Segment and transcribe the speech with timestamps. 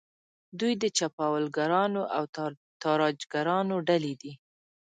[0.59, 2.23] دوی د چپاولګرانو او
[2.83, 4.33] تاراجګرانو ډلې دي.